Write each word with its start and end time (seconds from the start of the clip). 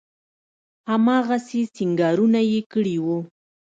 هماغسې 0.89 1.61
سينګارونه 1.75 2.39
يې 2.51 2.59
کړي 2.71 2.95
وو. 3.05 3.17